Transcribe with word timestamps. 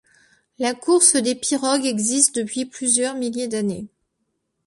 La 0.57 0.73
course 0.73 1.15
des 1.15 1.35
pirogues 1.35 1.85
existe 1.85 2.35
depuis 2.39 2.65
plusieurs 2.65 3.13
milliers 3.13 3.47
d’années. 3.47 3.85